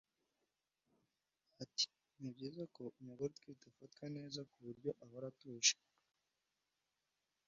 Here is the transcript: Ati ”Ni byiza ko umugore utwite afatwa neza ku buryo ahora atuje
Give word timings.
Ati 1.63 1.85
”Ni 2.19 2.29
byiza 2.35 2.63
ko 2.75 2.83
umugore 2.99 3.27
utwite 3.31 3.63
afatwa 3.71 4.05
neza 4.15 4.39
ku 4.49 4.57
buryo 4.65 4.89
ahora 5.03 5.25
atuje 5.31 5.73